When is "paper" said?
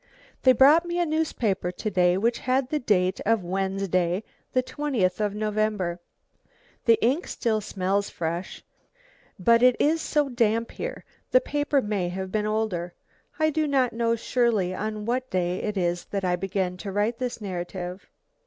11.39-11.83